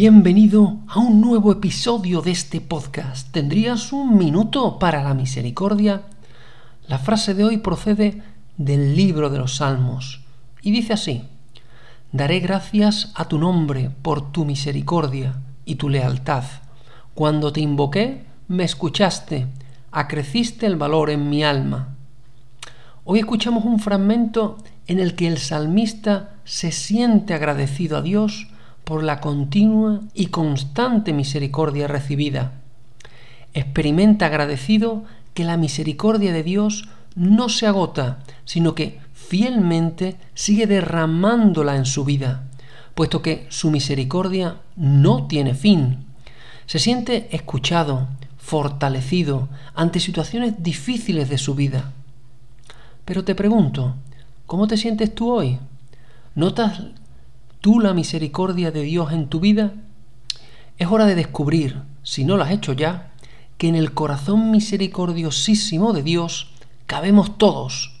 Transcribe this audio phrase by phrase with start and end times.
[0.00, 3.32] Bienvenido a un nuevo episodio de este podcast.
[3.32, 6.02] ¿Tendrías un minuto para la misericordia?
[6.86, 8.22] La frase de hoy procede
[8.56, 10.20] del libro de los Salmos
[10.62, 11.24] y dice así,
[12.12, 16.44] Daré gracias a tu nombre por tu misericordia y tu lealtad.
[17.14, 19.48] Cuando te invoqué, me escuchaste,
[19.90, 21.96] acreciste el valor en mi alma.
[23.02, 28.46] Hoy escuchamos un fragmento en el que el salmista se siente agradecido a Dios
[28.88, 32.52] por la continua y constante misericordia recibida.
[33.52, 41.76] Experimenta agradecido que la misericordia de Dios no se agota, sino que fielmente sigue derramándola
[41.76, 42.44] en su vida,
[42.94, 46.06] puesto que su misericordia no tiene fin.
[46.64, 51.92] Se siente escuchado, fortalecido ante situaciones difíciles de su vida.
[53.04, 53.96] Pero te pregunto,
[54.46, 55.58] ¿cómo te sientes tú hoy?
[56.34, 56.80] ¿Notas
[57.60, 59.72] tú la misericordia de Dios en tu vida?
[60.78, 63.12] Es hora de descubrir, si no lo has hecho ya,
[63.58, 66.52] que en el corazón misericordiosísimo de Dios
[66.86, 67.92] cabemos todos.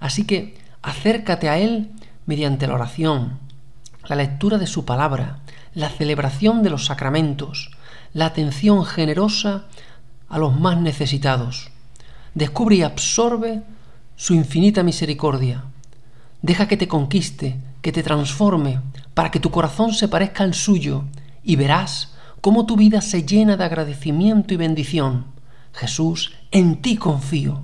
[0.00, 1.90] Así que acércate a Él
[2.26, 3.38] mediante la oración,
[4.06, 5.40] la lectura de su palabra,
[5.74, 7.70] la celebración de los sacramentos,
[8.12, 9.64] la atención generosa
[10.28, 11.70] a los más necesitados.
[12.34, 13.62] Descubre y absorbe
[14.16, 15.64] su infinita misericordia.
[16.42, 18.80] Deja que te conquiste, que te transforme,
[19.14, 21.04] para que tu corazón se parezca al suyo
[21.42, 25.26] y verás cómo tu vida se llena de agradecimiento y bendición.
[25.72, 27.62] Jesús, en ti confío.